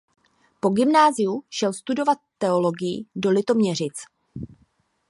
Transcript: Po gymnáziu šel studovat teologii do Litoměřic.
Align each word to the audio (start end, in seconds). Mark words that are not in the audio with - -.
Po 0.59 0.69
gymnáziu 0.69 1.43
šel 1.49 1.73
studovat 1.73 2.17
teologii 2.37 3.05
do 3.15 3.29
Litoměřic. 3.29 3.99